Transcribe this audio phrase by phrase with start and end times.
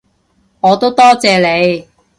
[0.61, 1.87] 我都多謝你